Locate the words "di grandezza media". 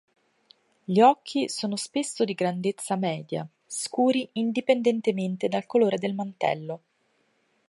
2.25-3.47